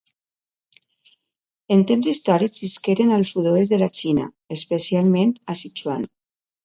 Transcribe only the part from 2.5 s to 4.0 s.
visqueren al sud-oest de la